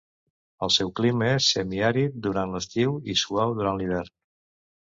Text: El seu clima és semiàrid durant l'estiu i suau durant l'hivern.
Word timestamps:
El 0.67 0.71
seu 0.75 0.89
clima 0.99 1.27
és 1.33 1.49
semiàrid 1.57 2.17
durant 2.29 2.57
l'estiu 2.57 2.97
i 3.15 3.19
suau 3.25 3.55
durant 3.61 3.81
l'hivern. 3.83 4.15